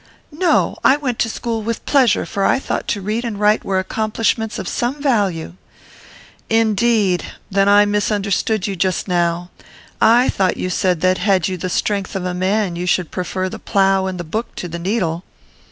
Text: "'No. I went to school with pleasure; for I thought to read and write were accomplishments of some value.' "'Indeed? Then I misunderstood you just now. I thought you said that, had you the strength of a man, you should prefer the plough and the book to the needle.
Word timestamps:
"'No. 0.31 0.77
I 0.83 0.97
went 0.97 1.19
to 1.19 1.29
school 1.29 1.61
with 1.61 1.85
pleasure; 1.85 2.25
for 2.25 2.43
I 2.43 2.57
thought 2.57 2.87
to 2.87 3.01
read 3.01 3.23
and 3.23 3.39
write 3.39 3.63
were 3.63 3.77
accomplishments 3.77 4.57
of 4.57 4.67
some 4.67 4.99
value.' 4.99 5.53
"'Indeed? 6.49 7.25
Then 7.51 7.69
I 7.69 7.85
misunderstood 7.85 8.65
you 8.65 8.75
just 8.75 9.07
now. 9.07 9.51
I 10.01 10.27
thought 10.27 10.57
you 10.57 10.71
said 10.71 11.01
that, 11.01 11.19
had 11.19 11.47
you 11.47 11.55
the 11.55 11.69
strength 11.69 12.15
of 12.15 12.25
a 12.25 12.33
man, 12.33 12.75
you 12.75 12.87
should 12.87 13.11
prefer 13.11 13.47
the 13.47 13.59
plough 13.59 14.07
and 14.07 14.19
the 14.19 14.23
book 14.23 14.55
to 14.55 14.67
the 14.67 14.79
needle. 14.79 15.23